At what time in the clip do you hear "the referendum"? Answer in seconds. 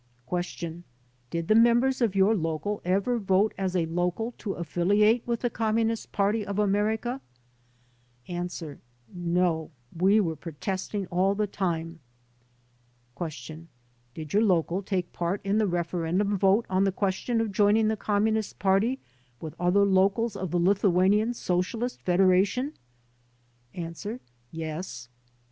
15.59-16.35